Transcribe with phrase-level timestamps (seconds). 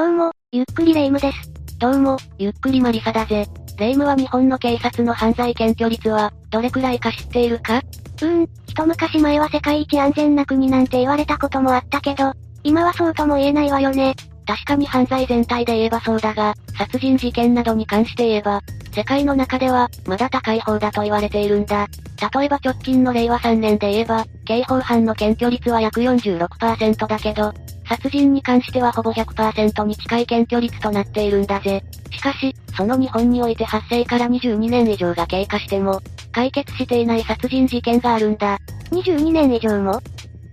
[0.00, 1.52] どうも、ゆっくりレ夢ムです。
[1.78, 3.46] どうも、ゆっくりマリサだぜ。
[3.76, 7.76] レ夢ムは日本の警察の犯罪検挙率は、どれくらいか知っているか？
[7.76, 12.32] うーん、一昔前は世界一安全な国なんて言われたこともあったけど、
[12.64, 14.14] 今はそうとも言えないわよね。
[14.46, 18.62] 確かに犯罪全体で言えばそうだが、殺人事件などに関して言えば、
[18.92, 21.86] 世界の中では、まだ高い方だと言われているんだ。
[22.34, 27.52] 例えば直近の令和3年で言えば、刑法犯の検挙率は約46%だけど、
[27.88, 31.82] 殺人に関してはほぼ100%に近い検挙率となっているんだぜ。
[32.10, 36.00] しかし、その日本において発生から22年以上が経過しても、
[36.32, 38.58] 解決していない殺人事件があるんだ。
[38.90, 40.00] 22年以上も？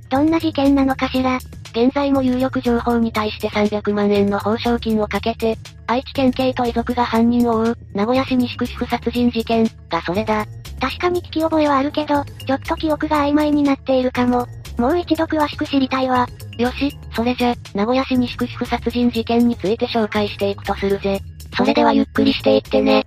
[0.09, 1.37] どんな事件なのかしら？
[1.77, 10.47] 現在も有力情報に対して300万円の報奨金をかけて、愛知県警と遺族が犯人を追う、名古屋市西区主婦殺人事件、がそれだ。
[10.81, 14.47] 確かに聞き覚えはあるけど、ちょっと記憶が曖昧になっているかも。
[14.79, 16.27] もう一度詳しく知りたいわ。
[16.57, 21.19] よし、それじゃ、名古屋市西区主婦殺人事件について紹介していくとするぜ。
[21.55, 23.05] それではゆっくりしていってね。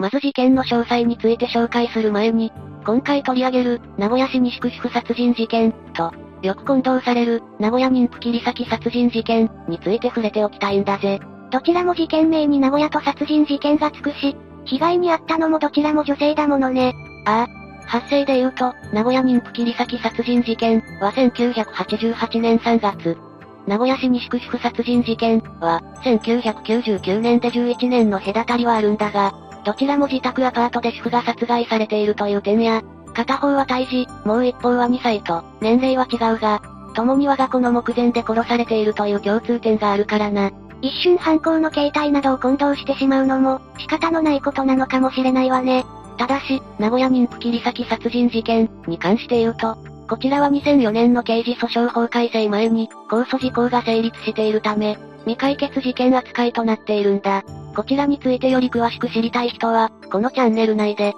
[0.00, 2.52] まず事件の詳細について紹介する前に、
[2.86, 11.18] 今回取り上げる、名古屋市西区主婦殺人事件、と、よく混同される、名古屋妊婦切り裂き殺人事件、について触れておきたいんだぜ。
[11.50, 16.94] どちらも事件名に名古屋と殺人事件がつくし、被害に遭ったのもどちらも女性だものね。
[17.24, 23.18] ああ、発生で言うと、名古屋妊婦切り裂き殺人事件は1988年3月。
[23.66, 29.32] 名古屋市西区主婦殺人事件は、1999年で11年の隔たりはあるんだが、
[29.64, 32.82] どちらも自宅アパートで主婦が殺害されているという点や、
[33.14, 36.62] 片方は胎児、もう一方は2歳と、年齢は違うが、
[36.94, 40.50] 共に我が子の目前で殺されているという共通点があるからな。
[40.80, 45.84] 一瞬犯行の形態などを混同してしまうのも、仕方のないことなのかもしれないわね。
[46.16, 49.76] ただし、名古屋妊婦切り裂き殺人事件に関して言うと、
[50.08, 54.98] こちらは2004年の刑事訴訟法改正前に、控訴事項が成立しているため、
[55.28, 57.44] 未解決事件扱いとなっているんだ。
[57.76, 61.12] こちらについてより詳しく知りたい人は、このチャンネル内で、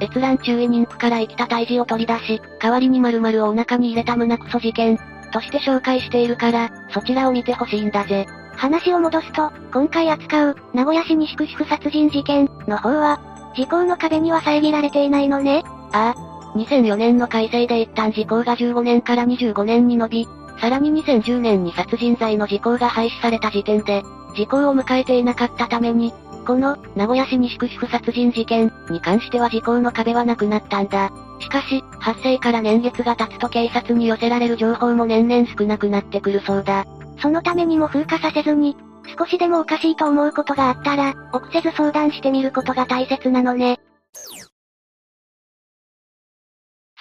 [0.00, 4.98] 閲覧注意妊婦から生きた胎児を取り出し、代わりに〇〇をお腹に入れた胸クソ事件、
[5.32, 8.26] として紹介しているから、そちらを見てほしいんだぜ。
[8.56, 13.20] 話を戻すと、今回扱う、名古屋市西区主婦殺人事件の方は、
[13.54, 15.62] 時効の壁には遮られていないのね。
[15.92, 16.32] ああ。
[16.58, 20.28] 2004年の改正で一旦時効が15年から25年に伸び、
[20.62, 24.04] さらに2010年に殺人罪の時効が廃止された時点で、
[24.36, 26.14] 時効を迎えていなかったために、
[26.46, 31.10] この、名古屋市西区主婦殺人事件に関しては時効の壁はなくなったんだ。
[31.40, 36.84] しかし、発生から年月が経つと警察に寄せられる情報も年々少なくなってくるそうだ。
[37.20, 38.76] そのためにも風化させずに、
[39.18, 43.80] 少しでもおかしいと思うことがあったら、臆せず相談してみることが大切なのね。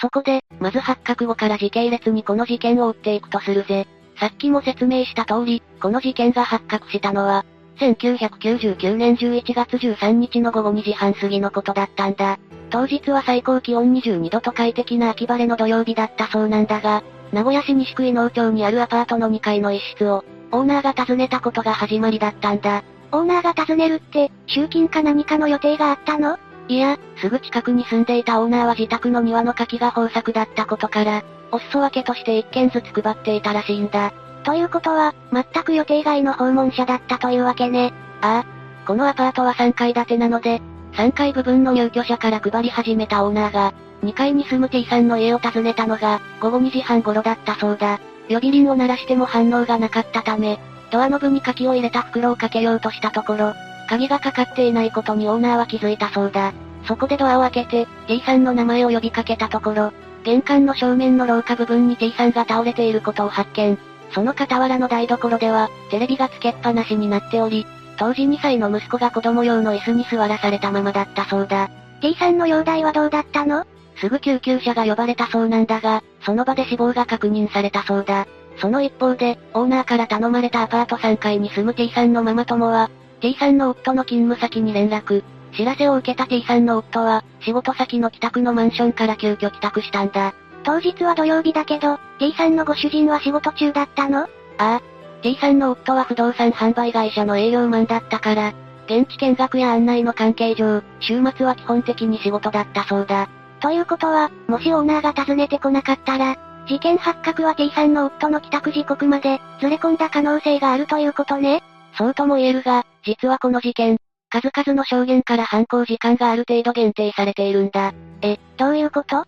[0.02, 3.88] そこで、まず発覚後から時系列にこの事件を追っていくとするぜ。
[4.20, 7.46] さっきも説明した通り、この事件が発覚したのは、
[7.78, 12.40] 1999年11月13日の午後2時半過ぎのことだったんだ。
[12.72, 22.84] 当日は最高気温22度と快適な秋晴れの土曜日だったそうなんだが、名古屋市西区伊能町にあるアパートの2階の一室を、オーナーが訪ねたことが始まりだったんだ。
[23.12, 26.38] オーナーが訪ねるって、集金か何かの予定があったの？
[26.68, 34.14] いや、すぐ近くに住んでいたオーナーは自宅の庭の柿が豊作だったことから、お裾分けとして一軒ずつ配っていたらしいんだ。
[34.44, 37.94] ということは、全く予定外の訪問者だったというわけね。
[38.22, 38.62] ああ。
[38.88, 40.62] このアパートは3階建てなので、
[40.94, 43.74] 3階部分の入居者から配り始めたオーナーが、
[44.04, 48.00] 2階に住む T さんの家を訪ねたのが、午後2時半頃だったそうだ。
[48.30, 53.54] 呼び鈴を鳴らしても反応がなかったため、ドアノブに鍵を入れた袋をかけようとしたところ、
[53.92, 56.54] 鍵がかかっていないことにオーナーは気づいたそうだ。
[56.88, 59.92] そこでドアを開けて、T さんの名前を呼びかけたところ、
[60.24, 63.78] 玄関の正面の廊下部分に T さんが倒れていることを発見。
[64.14, 71.70] その傍らの台所では、テレビがつけっぱなしになっており、当時2歳の息子が子供用の椅子に座らされたままだったそうだ。
[72.02, 73.66] T さんの容体はどうだったの？
[73.98, 78.26] すぐ救急車が呼ばれたそうなんだが、その場で死亡が確認されたそうだ。
[78.58, 82.90] その一方で、オーナーから頼まれたアパート3階に住む T さんのママ友は、
[83.22, 85.24] T さんの夫の勤務先に連絡。
[85.56, 90.34] 知らせを受けた T さんの夫は、仕事先の帰宅のマンションから急遽帰宅したんだ。
[90.64, 94.24] 当日は土曜日だけど、T さんのご主人は仕事中だったの？
[94.24, 94.28] あ
[94.58, 94.82] あ。
[95.22, 98.54] T さんの夫は不動産販売会社の営業マンだったから、
[98.86, 103.30] 現地見学や案内の関係上、週末は基本的に仕事だったそうだ。
[103.60, 106.38] ということは、もしオーナーが訪ねてこなかったら、
[106.68, 111.64] 事件発覚は T さんの夫の帰宅時刻まで、ずれ込んだ可能性があるということね。
[111.98, 113.98] そうとも言えるが、実はこの事件、
[114.30, 117.94] 数々の証言から犯行時間がある程度限定されているんだ。
[118.22, 119.26] え、どういうこと？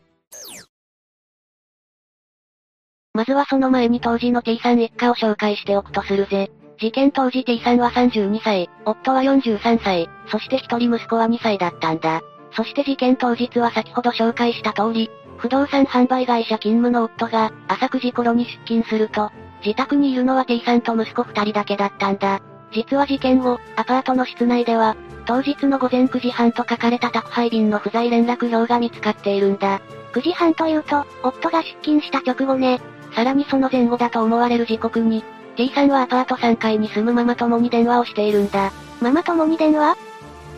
[3.14, 6.50] まずはその前に当時の T さん一家を紹介しておくとするぜ。
[6.80, 12.22] 事件当時 T さんは32歳、夫は43歳、そして一人息子は2歳だったんだ。
[12.56, 19.32] そして事件当日は先ほど紹介した通り、不動産販売会社勤務の夫が朝9時頃に出勤すると、
[19.64, 22.42] 自宅にいるのは T さんと息子2人だけだったんだ。
[22.74, 29.80] 実は事件後、アパートの室内では、当日の午前9時半と書かれた宅配便の不在連絡表が見つかっているんだ。
[30.14, 32.82] 9時半というと、夫が出勤した直後ね。
[33.16, 35.24] さらにその前後だと思われる時刻に、
[35.56, 38.72] T さんはアパート3階に住むママ友に電話をしているんだ。
[39.02, 39.96] ママ友に電話？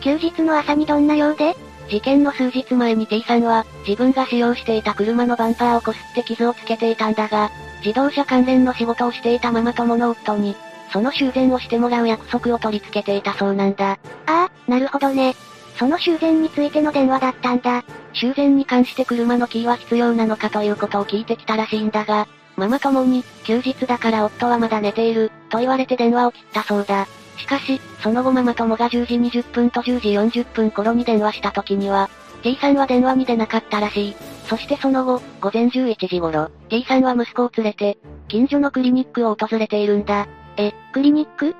[0.00, 1.54] 休日の朝にどんな用で？
[1.88, 7.50] 事件の数日前に T さんは、自分が使用していた車のバンパーをこすって傷をつけていたんだが、
[7.84, 10.56] 自動車関連の仕事をしていたママ友の夫に、
[10.92, 13.92] その修繕をしてもらう約束を取り付けていたそうなんだ。
[13.92, 13.96] あ
[14.26, 15.34] あ、なるほどね。
[15.78, 17.84] その修繕についての電話だったんだ。
[18.12, 27.06] 修繕に関して車のキーは必要なのかということを聞いてきたらしいんだが、ママ友に、休日だから夫はまだ寝ている、と言われて電話を切ったそうだ。
[27.36, 32.08] しかし、その後ママ友が10時20分と10時40分頃に電話した時には、
[32.42, 34.16] T さんは電話に出なかったらしい。
[34.46, 37.98] そしてその後、午前11時頃、T さんは息子を連れて、
[38.28, 40.26] 近所のクリニックを訪れているんだ。
[40.56, 41.54] え、クリニック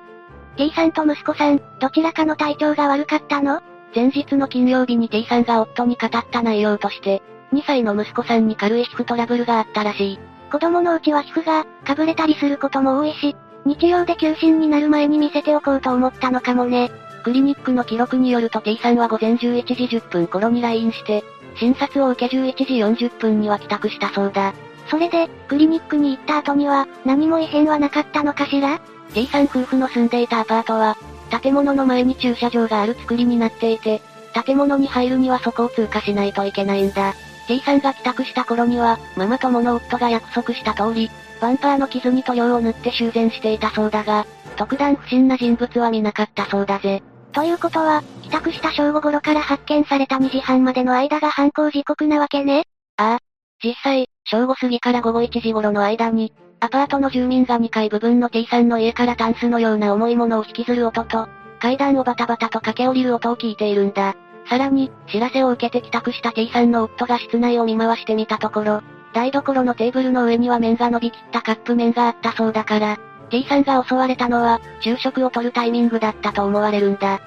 [0.57, 3.61] ?T さんと息子さん、どちらかの体調が悪かったの？
[3.95, 7.21] 前日の金曜日に T さんが夫に語った内容として、
[7.53, 10.19] 2歳の息子さんに軽い皮膚トラブルがあったらしい。
[10.51, 13.35] 子供のうちは皮膚が、かぶれたりすることも多いし、
[13.65, 16.91] 日曜で休診になる前に見せておこうと思ったのかもね。
[17.23, 21.23] クリニックの記録によると T さんは午前11時10分頃に LINE して、
[21.59, 24.53] 診察を受け11時40分には帰宅したそうだ。
[24.89, 28.79] それで、クリニックに行った後には、何も異変はなかったのかしら
[29.13, 30.97] ?T さん夫婦の住んでいたアパートは、
[31.41, 34.01] 建物の前に駐車場がある作りになっていて、
[34.45, 37.15] 建物に入るにはそこを通過しないといけないんだ。
[37.47, 41.09] T さんが帰宅した頃には、ママ友の夫が約束した通り、
[41.41, 44.25] バンパーの傷に塗料を塗って修繕していたそうだが、
[44.55, 47.03] 特段不審な人物は見なかったそうだぜ。
[47.31, 52.63] ということは、帰宅した正午頃から発見された2時半までの間が犯行時刻なわけね？
[52.97, 53.19] ああ。
[53.63, 61.27] 実際、正午過ぎから午後1時頃の間に、アパートの住民が2階部分の T さんの家からタンスのような重いものを引きずる音と、
[61.59, 64.15] 階段をバタバタと駆け下りる音を聞いているんだ。
[64.49, 68.81] さらに、知らせを受けて帰宅した T さんの夫が室内を見回してみたところ、
[69.13, 72.97] 台所のテーブルの上には麺が伸びきったカップ麺があったそうだから、
[73.29, 77.21] T さんが襲われたのは、昼食を取るタイミングだったと思われるんだ。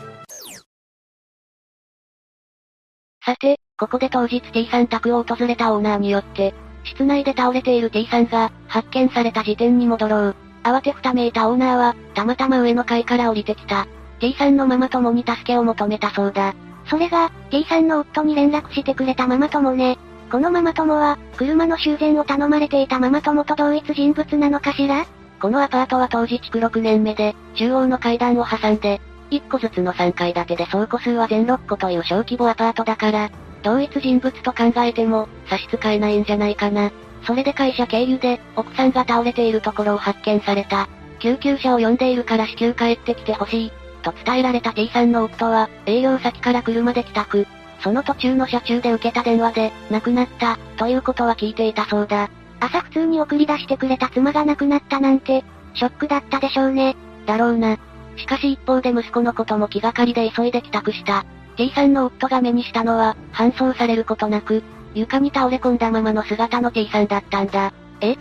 [3.25, 6.55] さて、ここで当日 T さん宅を訪れたオーナーによって、
[6.85, 10.37] 室内で倒れている T さんが、発見された時点に戻ろう。
[10.63, 13.87] 慌てふためいたオーナーは、たまたま上の階から降りてきた。
[14.21, 16.55] T さんのママ友に助けを求めたそうだ。
[16.87, 19.99] それが、T さんの夫に連絡してくれたママ友ね。
[20.31, 25.07] このママ友は、車の修繕を頼まれていたママ友と同一人物なのかしら？
[25.41, 29.01] このアパートは当時築6年目で、中央の階段を挟んで、
[29.31, 33.31] 1個ずつの3階建てで倉庫数は全6個という小規模アパートだから、
[33.63, 36.91] 同一人物と考えても、差し支えないんじゃないかな。
[37.25, 40.89] それで会社経由で、奥さんが倒れているところを発見された。
[41.19, 43.73] 救急車を呼んでいるから至急帰ってきてほしい。
[44.03, 47.47] と伝えられた T さんの夫は、営業先から車で帰宅。
[47.83, 52.31] その途中の車中で受けた電話で、亡くなった、ということは聞いていたそうだ。
[52.61, 56.97] 朝普通に送り出してくれた妻が亡くなったなんて、ショックだったでしょうね。
[57.27, 57.79] だろうな。
[58.17, 61.25] しかし一方で息子のことも気がかりで急いで帰宅した。
[61.61, 64.63] T さんの夫が目にしたのは、搬送されることなく、
[64.95, 67.75] 床に倒れ込んだままの姿の T さんだったんだ。
[68.01, 68.17] え？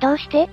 [0.00, 0.50] どうして？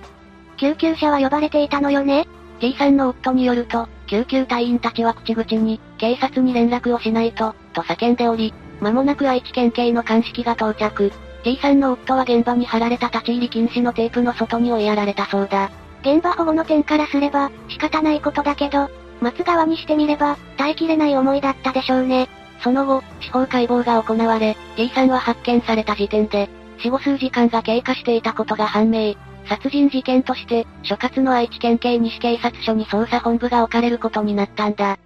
[0.56, 2.28] 救急車は呼ばれていたのよね
[2.60, 11.10] ?T さんの夫によると、救急隊員たちは口々に、警察に連絡をしないと、と叫んでおり、間もなく愛知県警の鑑識が到着。
[11.42, 15.72] T さんの夫は現場に貼られた立ち入り禁止のテープの外に追いやられたそうだ。
[16.02, 18.88] 現場保護の点からすれば、仕方ないことだけど、
[19.20, 22.28] 松川にしてみれば、耐えきれない思いだったでしょうね。
[22.62, 26.48] その後、司法解剖が行われ、T さんは発見された時点で、
[26.78, 29.14] 死後数時間が経過していたことが判明。
[29.46, 34.98] 殺人事件として、所轄の愛知県警西警察署に捜査本部が置かれることになったんだ。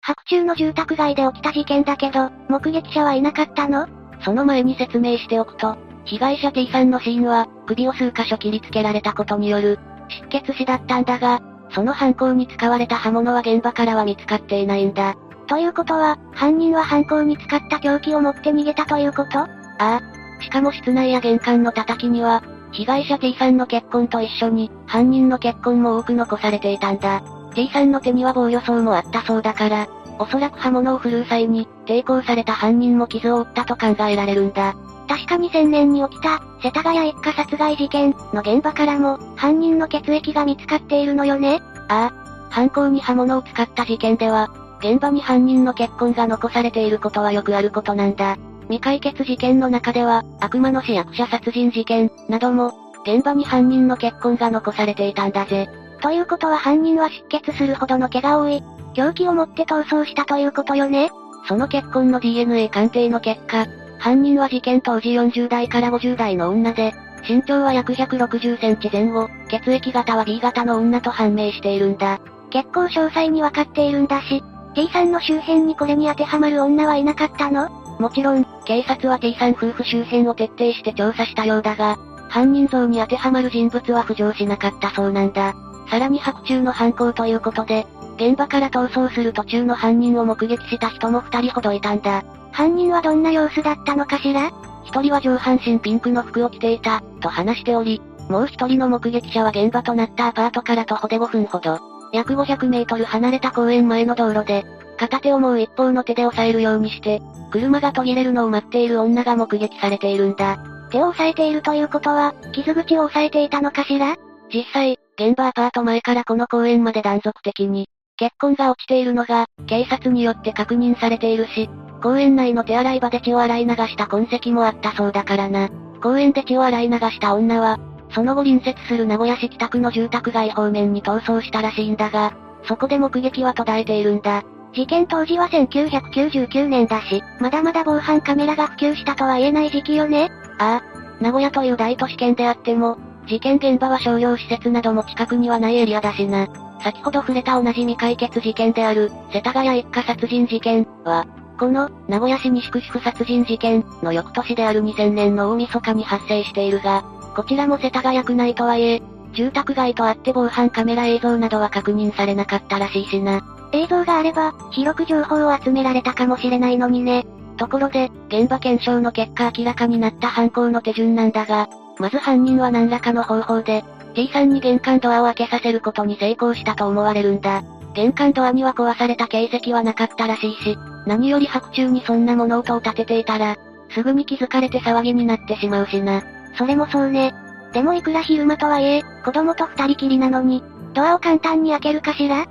[0.00, 3.88] 白昼の住宅街で起きた事件だけど、目撃者はいなかったの？
[4.22, 9.78] その前に説明しておくと、被害者 T さんの死因は、首を数箇所切りつけられたことによる、
[10.08, 15.16] 失血死だったんだが、その犯行に使われた刃物は現場からは見つかっていないんだ。
[15.46, 19.38] ということは、犯人は犯行に使った凶器を持って逃げたということ？
[19.38, 19.48] あ
[19.78, 20.00] あ。
[20.42, 27.22] しかも室内や玄関の叩きには、被害者 T さんの血痕と一緒に、犯人の血痕も多く残されていたんだ。
[27.54, 29.88] T さんの手には防御創もあったそうだから、
[30.18, 34.74] おそらく刃物を振るう際に、抵抗された犯人も傷を負ったと考えられるんだ。
[35.08, 42.50] 確か2000年に起きた、世田谷一家殺害事件の現場からも、犯人の血液が見つかっているのよねああ。
[42.50, 44.50] 犯行に刃物を使った事件では、
[44.80, 48.36] 現場に犯人の血痕が残されていることはよくあることなんだ。
[48.64, 52.74] 未解決事件の中では、悪魔の死役者殺人事件、なども、
[53.04, 55.68] 現場に犯人の血痕が残されていたんだぜ。
[56.02, 58.62] ということは犯人は出血するほどの怪我を負い、
[58.94, 61.10] 凶器を持って逃走したということよね
[61.46, 63.66] その血痕の DNA 鑑定の結果、
[63.98, 66.94] 犯人は事件当時40代から50代の女で、
[67.28, 72.20] 身長は約160センチ前後、血液型は B 型の女と判明しているんだ。
[72.50, 74.42] 結構詳細にわかっているんだし、
[74.74, 77.68] T さんの周辺にこれに当てはまる女はいなかったの？
[77.98, 85.54] もちろん、警察は T さん夫婦周辺を徹底して調査したようだが、犯人像に当てはまる人物は浮上しなかったそうなんだ。
[85.90, 87.86] さらに白昼の犯行ということで、
[88.18, 92.24] 現場から逃走する途中の犯人を目撃した人も二人ほどいたんだ。
[92.50, 94.50] 犯人はどんな様子だったのかしら？
[94.84, 101.78] 一人は上半身ピンクの服を着ていた、と話しており、もう一人の目撃者は現場となったアパートから徒歩で5分ほど、
[102.12, 104.64] 約500メートル離れた公園前の道路で、
[104.96, 107.22] 片手をもう一方の手で押さえるようにして、
[107.52, 110.58] 車が途切れるのを待っている女が目撃されているんだ。
[110.90, 114.16] 手を押さえているということは、傷口を押さえていたのかしら？
[114.52, 121.70] 実際、現場アパート前からこの公園まで断続的に、血痕が落ちているのが、警察によって確認されているし、
[122.02, 125.68] 公園内の手洗い場で血を洗い流した痕跡もあったそうだからな。
[126.02, 127.78] 公園で血を洗い流した女は、
[128.10, 132.34] その後隣接する名古屋市北区の住宅街方面に逃走したらしいんだが、
[132.64, 134.42] そこで目撃は途絶えているんだ。
[134.72, 142.98] 事件当時は1999年だし、まだまだ防犯カメラが普及したとは言えない時期よねああ、名古屋という大都市圏であっても、
[143.28, 146.48] 事件現場は商業施設なども近くにはないエリアだしな。
[146.82, 151.26] 先ほど触れた同じ未解決事件である、世田谷一家殺人事件は、
[151.58, 157.02] この、名古屋市西区主婦殺人事件の翌年である2000年の大晦日に発生しているが、
[157.34, 163.42] こちらも世田谷区内とはいえ、住宅街とあって防犯カメラ映像などは確認されなかったらしいしな。
[163.72, 167.26] 映像があれば、広く情報を集められたかもしれないのにね。
[167.56, 171.68] ところで、現場検証の結果明らかになった犯行の手順なんだが、
[171.98, 173.84] まず犯人は何らかの方法で、
[174.18, 177.62] T さんに玄関ドアを開けさせることに成功したと思われるんだ。
[177.94, 183.56] 玄関ドアには壊された形跡はなかったらしいし、何より白昼にそんな物音を立てていたら、
[183.90, 186.24] すぐに気づかれて騒ぎになってしまうしな。
[186.56, 187.32] それもそうね。
[187.72, 192.44] でもいくら昼間とはいえ、子供と二人きりなのに、ドアを簡単に開けるかしら？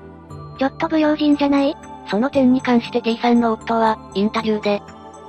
[0.58, 1.76] ちょっと不用心じゃない？
[2.10, 4.82] その点に関して T さんの夫は、インタビューで、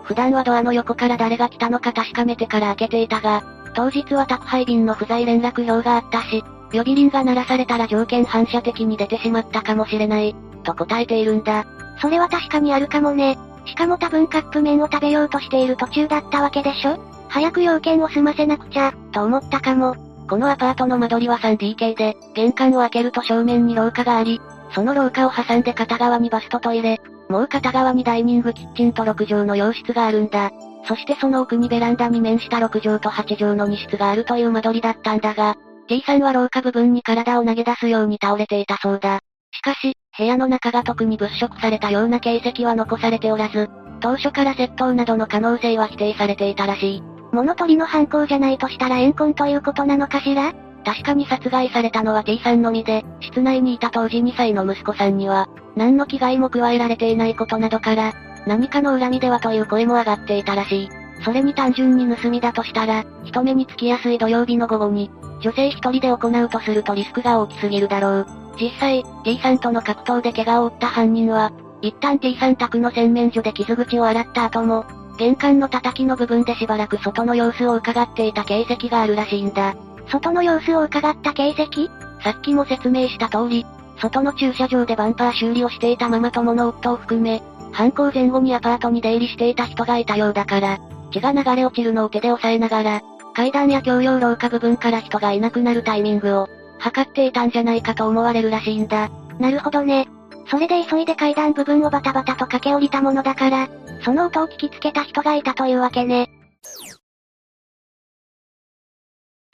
[0.05, 3.43] 普段はドアの横から誰が来たのか確かめてから開けていたが、
[3.79, 6.43] 当日は宅配便の不在連絡表があったし、
[6.73, 11.65] 呼び鈴が鳴らされたら条件反射的に出てしまったかもしれない、と答えているんだ。
[12.01, 13.39] それは確かにあるかもね。
[13.67, 16.99] しかも多分カップ麺を食べようとしている途中だったわけでしょ？
[17.29, 19.95] 早く要件を済ませなくちゃ、と思ったかも。
[20.29, 24.41] このアパートの間取りは 3DK で、玄関を開けると正面に廊下があり、
[24.75, 30.51] その廊下を挟んで片側にバストトイレ、もう片側にダイニングキッチンと6畳の洋室があるんだ。
[30.89, 35.55] そしてその奥にベランダに面した6畳と8畳の2室があるという間取りだったんだが、
[35.87, 39.21] T さんは廊下部分に体を投げ出すように倒れていたそうだ。
[39.53, 43.69] しかし、部屋の中が特に物色されたような形跡は残されておらず、
[44.01, 47.03] 当初から窃盗などの可能性は否定されていたらしい。
[47.33, 50.55] 物取りの犯行じゃないとしたら怨恨ということなのかしら？
[50.85, 58.15] 確かに殺害されたのは T さんのみで、室内にいた当時2歳の息子さんには、何の危害も加えられていないことなどから、
[58.49, 60.91] 何かの恨みではという声も上がっていたらしい。
[61.23, 68.27] それに単純に盗みだとしたら、人目につきやすい土曜日の午後に、女性一人で行うとするとリスクが大きすぎるだろう。
[68.59, 71.53] 実際、T さんとの格闘で怪我を負った犯人は、
[71.83, 74.87] 一旦 T さん宅の洗面所で傷口を洗った後も、
[75.19, 79.77] 玄関の叩きの部分でしばらく外の様子を伺っていた形跡があるらしいんだ。
[80.09, 81.89] 外の様子を伺った形跡？
[82.23, 83.67] さっきも説明した通り、
[84.01, 90.79] 外の駐車場でバンパー修理をしていたママ友の夫を含め、犯行前後にアパートに出入りしていた人がいたようだから、
[91.13, 93.03] 血が流れ落ちるのを手で押さえながら、
[93.35, 96.49] 階段や共用廊下部分から人がいなくなるタイミングを、
[96.79, 99.11] 測っていたんじゃないかと思われるらしいんだ。
[99.39, 100.09] なるほどね。
[100.51, 103.69] それで急いで階段部分をバタバタと駆け下りたものだから、
[104.05, 106.31] その音を聞きつけた人がいたというわけね。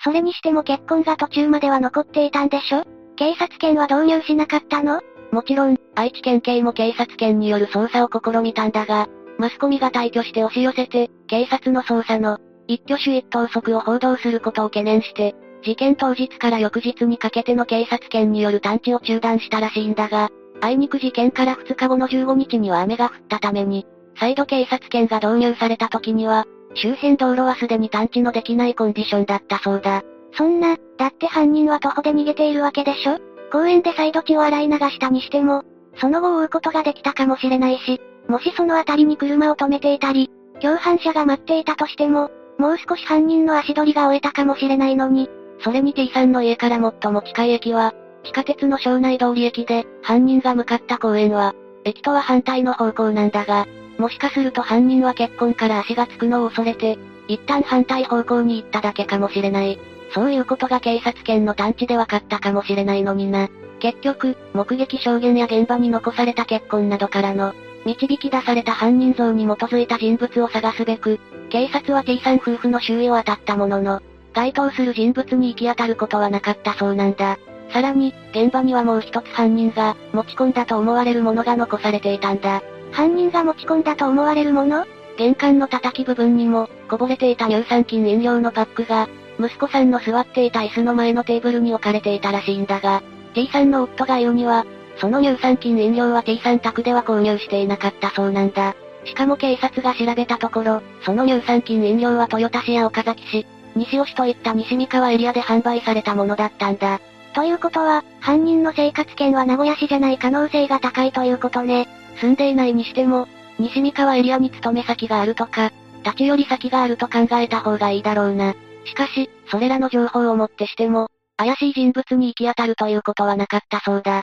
[0.02, 2.84] それにしても結婚が途中までは残っていたんでしょ？
[3.16, 5.00] 警察犬は導入しなかったの？
[5.34, 12.38] もちろん、愛知県警も警察犬による捜査を試みたんだが、マスコミが退去して押し寄せて、警察の捜査の、
[12.68, 23.86] 一挙手一投足を報道することを懸念して、事件当日から翌日にかけての警察犬による探知を中断したらしいんだが、あいにく事件から2日後の15日には雨が降ったために、
[24.20, 30.04] 再度警察犬が導入された時には、周辺道路はすでに探知のできないコンディションだったそうだ。
[30.34, 33.33] そんな、だって犯人は徒歩で逃げているわけでしょ？
[33.54, 35.62] 公園で再度血を洗い流したにしても、
[36.00, 40.28] その後を追うことができたかもしれないし、もしその辺りに車を止めていたり、
[40.60, 45.30] 共犯者が待っていたとしても、もう少し犯人の足取りが終えたかもしれないのに。
[45.60, 47.94] それに T さんの家から最も近い駅は、
[48.24, 53.68] 地下鉄の庄内通り駅で、犯人が向かった公園は、駅とは反対の方向なんだが、
[53.98, 59.78] もしかすると犯人は結婚から足がつくのを恐れて、一旦反対方向に行っただけかもしれない。
[60.12, 63.48] そういうことが警察犬の探知で分かったかもしれないのにな。
[63.80, 67.52] 結局、目撃証言や現場に残された血痕などからの、
[67.84, 71.20] 導き出された犯人像に基づいた人物を探すべく、
[71.50, 74.00] 警察は T さん夫婦の周囲を当たったものの、
[74.32, 77.38] 該当する人物に行き当たることはなかったそうなんだ。
[77.72, 82.62] さらに、現場にはもう一つ犯人が、持ち込んだと思われるものが残されていたんだ。
[82.92, 84.86] 犯人が持ち込んだと思われるもの？
[85.16, 89.08] 玄関の叩き部分にも、こぼれていた乳酸菌飲料のパックが、
[89.38, 93.02] 息子さんの座っていた椅子の前のテーブルに置かれていたらしいんだが、
[93.34, 94.64] T さんの夫が言うには、
[94.98, 98.74] その乳酸菌飲料は T さん宅では購入していなかったそうなんだ。
[99.04, 107.00] しかも警察が調べたところ、その乳酸菌飲料は豊田市や岡崎市、西尾市といった西三河エリアで販売されたものだったんだ。
[107.34, 111.88] ということは、犯人の生活圏は名古屋市じゃない可能性が高いということね。
[112.20, 113.26] 住んでいないにしても、
[113.58, 115.72] 西三河エリアに勤め先があるとか、
[116.04, 118.54] 立ち寄り先があると考えた方がいいだろうな。
[118.84, 124.22] しかし、それらの情報をもってしても、怪しい人物に行き当たるということはなかったそうだ。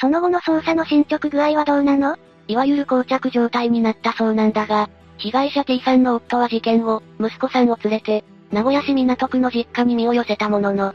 [0.00, 2.16] その後の捜査の進捗具合はどうなの？
[2.46, 10.94] いわゆる膠着状態になったそうなんだが、被害者 T さんの夫は事件後、息子さんを連れて、名古屋市港区の実家に身を寄せたものの、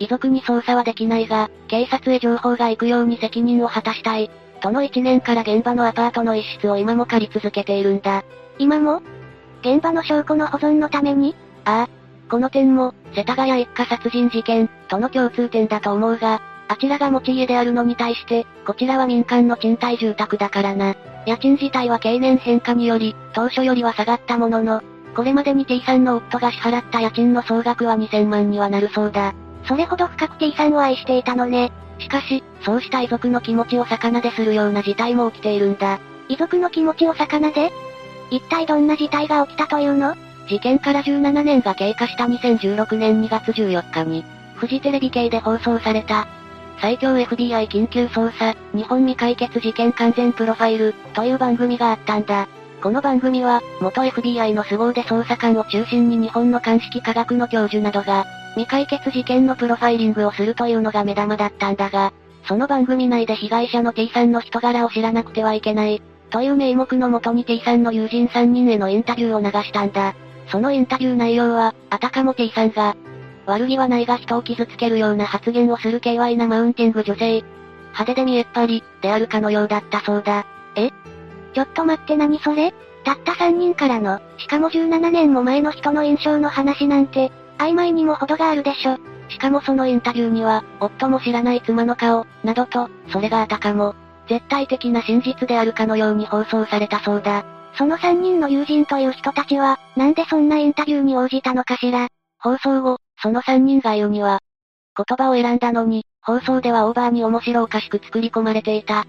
[0.00, 4.30] 遺族に捜査はできないが、警察へ情報が行くように責任を果たしたい。
[4.60, 8.24] との1年から現場のアパートの一室を今も借り続けているんだ。
[8.58, 9.02] 今も？
[9.60, 11.34] 現場の証拠の保存のために？
[11.64, 11.88] ああ。
[12.30, 20.94] この点も、世田谷一家殺人事件、との共通点だと思うが、あちらが持ち家であるのに対して、こちらは民間の賃貸住宅だからな。
[21.26, 24.82] 家賃自体は経年変化により、当初よりは下がったものの、
[25.14, 29.34] これまでに T さんの夫が支払った家賃の総額は2000万にはなるそうだ。
[29.64, 31.72] それほど深く T さんを愛していたのね。
[31.98, 35.98] しかし、そうした遺族の気持ちを魚でするような事態も起きているんだ。
[36.28, 37.72] 遺族の気持ちを魚で？
[38.30, 40.14] 一体どんな事態が起きたというの？
[40.48, 46.26] 事件から17年が経過した2016年2月14日に、フジテレビ系で放送された、
[46.80, 52.48] 最強 FBI 緊急捜査、日本未解決事件完全プロファイル、という番組があったんだ。
[52.82, 62.12] この番組は、元 FBI の凄腕捜査官を中心に日本の鑑識科学の教授などが、未解決事件のプロファイリングをするというのが目玉だったんだが、
[62.46, 70.14] その番組内で被害者の T さんの人柄を知らなくてはいけない、という名目のもとに T さんの友人3人へのインタビューを流したんだ。
[70.48, 72.96] そのインタビュー内容は、あたかも T さんが、
[73.46, 77.42] 悪気はないが人を傷つけるような発言をする軽猥なマウンティング女性、
[77.92, 80.46] 派手で見えっ張り、であるかのようだったそうだ。
[80.76, 80.90] え？
[81.54, 82.74] ちょっと待って何それ？
[83.04, 88.98] たった3人からの、しかも17年も前の人の印象の話なんて、曖昧にも程があるでしょ。
[89.30, 93.94] しかもそのインタビューには、夫も知らない妻の顔、などと、それがあたかも、
[94.28, 97.44] 絶対的な真実であるかのように放送されたそうだ。
[97.74, 102.08] その3人の友人という人たちは、なんでそんなインタビューに応じたのかしら。
[102.40, 104.40] 放送後、その3人が言うには、
[104.96, 109.06] 言葉を選んだのに、放送ではオーバーに面白おかしく作り込まれていた。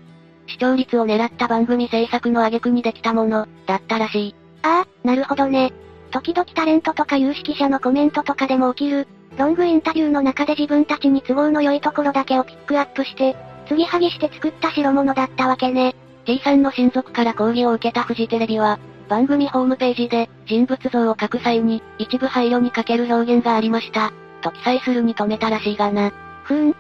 [0.48, 4.36] 視聴率を狙った番組制作の挙句にできたもの、だったらしい。
[4.64, 5.74] ああ、なるほどね。
[6.12, 13.36] 時々タレントとか有識者のコメントとかでも起きる、ロングインタビューの中で自分たちに都合の良いところだけをピックアップして、
[13.70, 15.96] 継ぎはぎして作った代物だったわけね。
[16.26, 24.12] T さんの親族から抗議を受けたフジテレビは、番組ホームページで、人物像を書く際に、一部配慮に欠ける表現がありました。
[24.42, 26.12] と記載するに止めたらしいがな。
[26.44, 26.76] ふーん。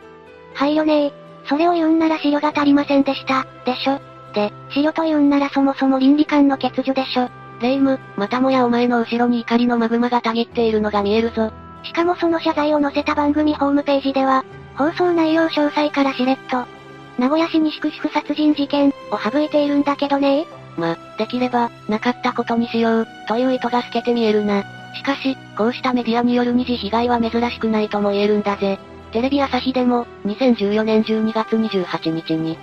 [0.55, 1.13] 配慮ねえ。
[1.45, 3.99] それを言うんなら資料が足りませんでした、でしょ。
[4.33, 7.29] で、資料と言うんならそもそも倫理観の欠如でしょ。
[7.61, 11.51] レイム、またもやお前の後ろに怒りのマグマがたぎっているのが見えるぞ。
[11.83, 14.43] しかもその謝罪を載せた番組ホームページでは、
[14.75, 16.65] 放送内容詳細からしれっと、
[17.19, 24.63] 名古屋市西区市殺人事件を省いているんだけどねま、できれば、なかったことにしよう、という意図が透けて見えるな。
[24.95, 28.79] しかし、こうしたメディアによる二次被害は珍しくないとも言えるんだぜ。
[29.11, 32.57] テレビ朝日でも、2014年12月28日に、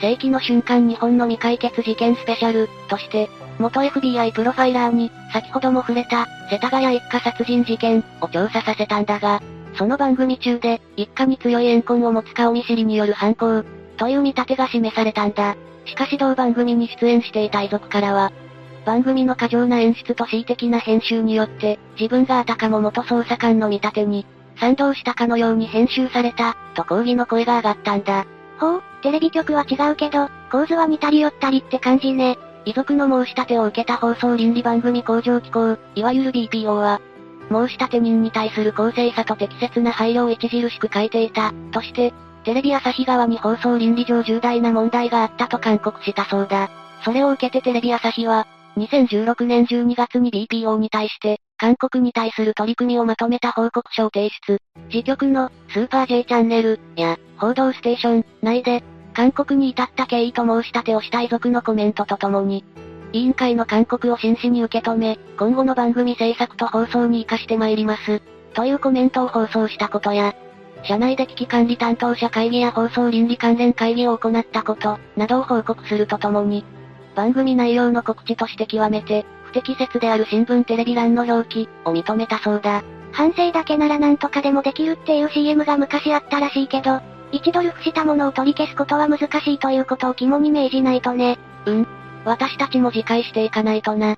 [0.00, 9.42] 世紀の瞬間日本の未解決事件スペシャル、として、元 FBI プロファイラーに、先ほども触れた、世田谷一家殺人事件、を調査させたんだが、
[9.76, 13.64] その番組中で、一家に強い怨恨を持つ顔見知りによる犯行、
[13.98, 15.56] という見立てが示されたんだ。
[15.84, 18.32] しかし同番組に出演していた遺族からは、
[18.86, 24.24] 番組の過剰な演出と恣意的な編集によって、自分があたかも元捜査官の見立てに、
[24.58, 28.26] 賛同したかのように編集された、と抗議の声が上がったんだ。
[28.58, 32.38] ほう、テレビ局は違うけど、構図は似たり寄ったりって感じね。
[32.64, 37.00] 遺族の申し立てを受けた放送倫理番組向上機構、いわゆる BPO は、
[37.50, 42.12] 申し立て人に対する公正さと適切な配慮を著しく書いていた、として、
[42.44, 46.70] テレビ朝日側に放送倫理上重大な問題があったと勧告したそうだ。
[47.04, 48.46] それを受けてテレビ朝日は、
[48.76, 54.60] 2016年12月に BPO に対して、韓国に対する取り組みをまとめた報告書を提出。
[54.92, 62.64] 自局の、スーパー J チャンネル、や、報道ステーション、内で、韓国に至った経緯と申し立てをした遺族のコメントとともに、
[63.12, 68.20] 委員会の勧告を真摯に受け止め、今後の番組制作と放送に活かしてまいります。
[68.54, 70.34] というコメントを放送したことや、
[70.84, 76.64] 社内で危機管理担当者会議や放送倫理関連会議を行ったこと、などを報告するとともに、
[77.14, 82.82] 番組内容の告知として極めて、不適切である新聞テレビ欄の表記、を認めたそうだ。
[83.12, 87.00] 反省だけならなんとかでもできるっていう CM が昔あったらしいけど、
[87.32, 91.38] 一度ルフしたものを取り消すことは難しいということを肝に銘じないとね。
[91.66, 91.86] うん。
[92.24, 94.16] 私たちも自戒していかないとな。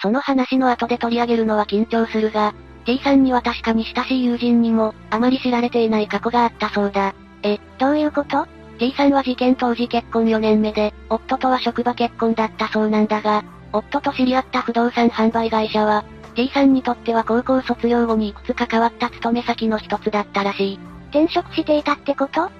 [0.00, 7.14] その話の後で取り上げるのは緊張するが、T さんには確かに親しい友人にも、あまり知られていない過去があったそうだ。
[7.42, 8.46] え、どういうこと
[8.78, 20.78] ?T さんは事件当時結婚4年目で、夫とは職場結婚だったそうなんだが、夫と知り合った不動産販売会社は、T さんにとっては高校卒業後にいくつか変わった勤め先の一つだったらしい。
[21.10, 22.50] 転職していたってこと？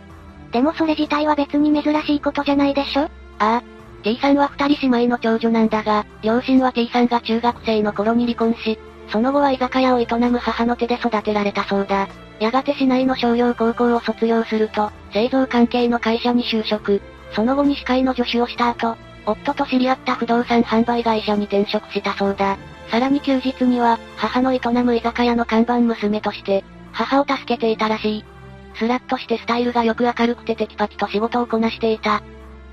[0.53, 3.03] でもそれ自体は別に珍しいことじゃないでしょ？
[3.03, 3.09] あ
[3.39, 3.63] あ。
[4.03, 8.79] T さんは二人姉妹の長女なんだが、両親は T さんが中学生の頃に離婚し、
[9.13, 12.09] その後は居酒屋を営む母の手で育てられたそうだ。
[12.41, 17.03] やがて市内の商業高校を卒業すると、製造関係の会社に就職。
[17.35, 18.97] その後に司会の助手をした後、
[19.27, 22.57] 夫と知り合った不動産販売会社に転職したそうだ。
[22.91, 28.25] さらに休日には、母の営む居酒屋の看板娘として、母を助けていたらしい。
[28.77, 32.23] スラッとしてスタイルがよく明るくてテキパキと仕事をこなしていた。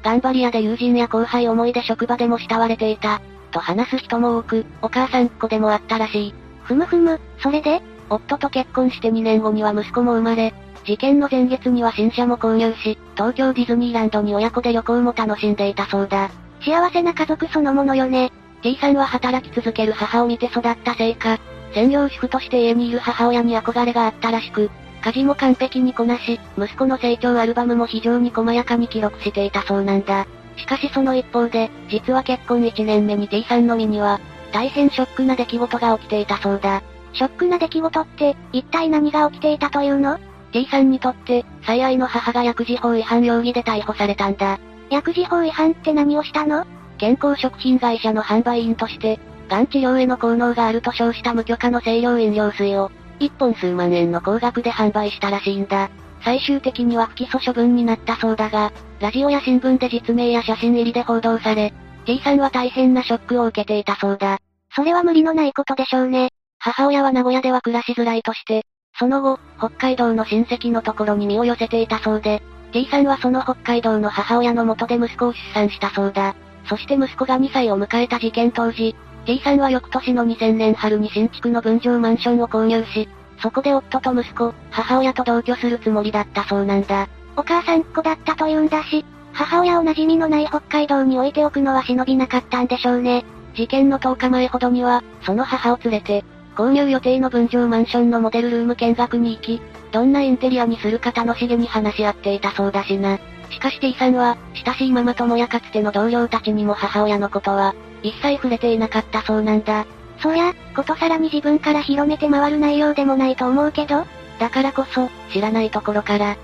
[0.03, 3.21] 頑張り屋で友人や後輩思いで職場でも慕われていた。
[3.49, 6.33] と話す人も多く、お母さんっ子でもあったらしい。
[6.63, 7.81] ふむふむ、それで？
[8.09, 10.53] 夫と結婚して2年後には息子も生まれ、
[10.85, 16.31] 事件の前月には新車も購入し、東京ディズニーランドに親子で旅行も楽しんでいたそうだ。
[16.61, 18.31] 幸せな家族そのものよね。
[18.61, 21.39] T さんは働き続ける母を見て育ったせいか、
[21.73, 24.69] 専業主婦として家にいる母親に憧れがあったらしく、
[25.01, 30.27] 家事も完璧にこなし、息子の成長アルバムも非常に細やかに記録していたそうなんだ。
[30.59, 34.19] しかしその一方で、実は結婚1年目に T さんの身には、
[34.51, 36.83] 大変ショックな出来事が起きていたそうだ。
[37.13, 40.19] ショックな出来事って、一体何が起きていたというの
[40.51, 44.59] ?T さんにとって、最愛の母が薬事法違反容疑で逮捕されたんだ。
[44.89, 46.65] 薬事法違反って何をしたの？
[46.97, 55.89] 健康食品会社の販売員として、がん治療への効能があると称した無許可の清涼飲料水を、一本数万円の高額で販売したらしいんだ。
[56.21, 61.73] 最終的には不起訴処分になったそうだが、ラジオや新聞で実名や写真入りで報道され、
[62.05, 64.39] T さんは大変なショックを受けていたそうだ。
[64.75, 66.29] それは無理のないことでしょうね。
[66.59, 68.63] 母親は名古屋では暮らしづらいとして、
[68.97, 76.35] その後、北海道の親戚のところに身を寄せていたそうで、T さんはその北海道の母親の元で息子を出産したそうだ。
[76.67, 83.07] そして息子が2歳を迎えた事件当時、T さんは翌年の2000年春に新築の分譲マンションを購入し、
[83.41, 87.07] そこで夫と息子、母親と同居するつもりだったそうなんだ。
[87.35, 93.25] お母さんっ子だったと言うんだし、母親を馴染みのない北海道に置いておくのは忍びなかったんでしょうね。
[93.55, 96.25] 事件の10日前ほどには、その母を連れて、
[96.55, 103.17] 購入予定の分譲マンションのモデルルーム見学に行き、どんなインテリアにするか楽しげに話し合っていたそうだしな。
[103.49, 107.73] しかし T さんは、親しいママ友やかつての同僚たちにも母親のことは、
[108.03, 109.85] 一切触れていなかったそうなんだ。
[110.21, 114.05] そりゃ、ことさらに自分から広めて回る内容でもないと思うけど、
[114.39, 116.37] だからこそ、知らないところから、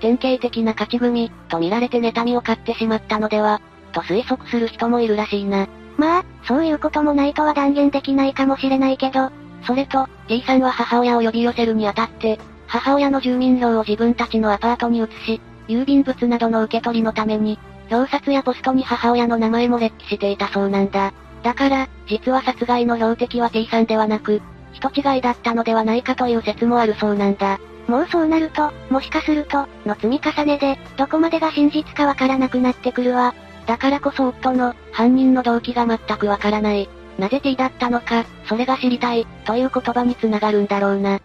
[0.00, 3.60] 典型的な勝ち組、と見られて妬みを買ってしまったのでは、
[3.92, 5.68] と推測する人もいるらしいな。
[5.96, 9.30] まあ、そういうこともないとは断言できないかもしれないけど、
[9.66, 17.58] それと、T さんは母親を呼び寄せるにあたって、母親の住民票を自分たちのアパートに移し、郵便物などの受け取りのために、
[17.90, 21.12] 表札やポストに母親の名前も列記していたそうなんだ。
[21.42, 27.58] だから、実は殺害の標的は T さんではなく、人違いだったのではないかという説もあるそうなんだ。
[27.88, 33.34] もうそうなると、もしかすると、の積み重ねで、どこまでが真実かわからなくなってくるわ。
[33.66, 36.88] だからこそ夫の、犯人の動機が全くわからない。
[37.18, 41.20] なぜ T だったのか、それが知りたい、という言葉につながるんだろうな。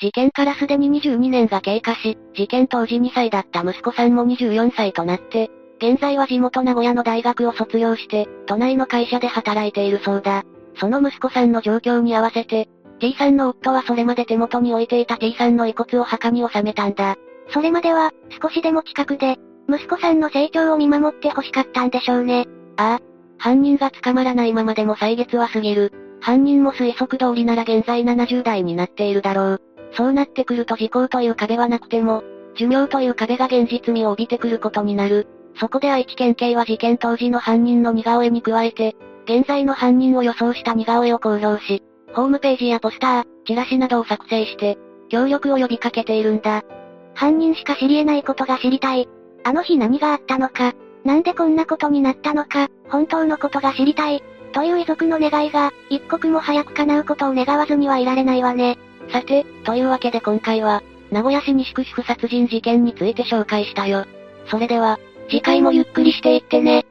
[0.00, 10.44] 事件からすでに22年が経過し、事件当時2歳だった息子さんも24歳となって、現在は地元名古屋の大学を卒業して、都内の会社で働いているそうだ。
[10.78, 12.68] その息子さんの状況に合わせて、
[13.00, 17.16] T さんの夫はそれまで手元に置いていた T さんの遺骨を墓に収めたんだ。
[17.48, 18.12] それまでは、
[18.42, 19.38] 少しでも近くで、
[19.68, 22.46] 息子さんの成長を見守って欲しかったんでしょうね。
[22.76, 23.10] ああ。
[23.38, 25.92] 犯人が捕まらないままでも歳月は過ぎる。
[26.20, 29.62] 犯人も推測通りなら現在70代になっているだろう。
[29.94, 32.22] そうなってくると時効という壁はなくても、
[32.54, 35.26] 寿命という壁が現実味を帯びてくることになる。
[35.56, 41.82] そこで愛知県警は事件当時の犯人の似顔絵に加えて、現在の犯人を予想した似顔絵を公表し、
[42.14, 46.62] ホームページやポスター、チラシなどを作成して、協力を呼びかけているんだ。
[47.14, 49.08] 犯人しか知り得ないことが知りたい。
[49.44, 54.22] あの日何があったのか、なんでこんなことになったのか、本当のことが知りたい。
[54.52, 58.78] という遺族の願いが、一刻も早く叶うことを願わずにはいられないわね。
[59.12, 64.06] さて、というわけで今回は、名古屋市西区主婦殺人事件について紹介したよ。
[64.46, 64.98] それでは、
[65.30, 66.84] 次回もゆっくりしていってね。